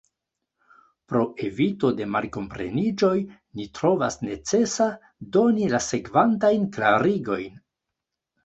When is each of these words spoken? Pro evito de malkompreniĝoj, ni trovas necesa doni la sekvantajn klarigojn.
Pro 1.11 1.19
evito 1.47 1.91
de 1.99 2.07
malkompreniĝoj, 2.13 3.13
ni 3.59 3.67
trovas 3.81 4.19
necesa 4.29 4.89
doni 5.37 5.69
la 5.75 5.83
sekvantajn 5.93 6.67
klarigojn. 6.79 7.63